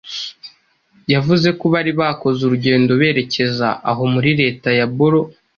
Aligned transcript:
Yavuze 1.13 1.47
ko 1.59 1.65
bari 1.73 1.91
bakoze 1.99 2.39
urugendo 2.43 2.91
berekeza 3.01 3.67
aho 3.89 4.03
muri 4.13 4.29
leta 4.41 4.69
ya 4.79 4.87
Boro 4.95 5.21